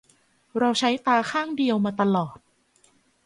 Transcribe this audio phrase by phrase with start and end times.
[0.59, 2.37] เราใช้ตาข้างเดียวมาตลอด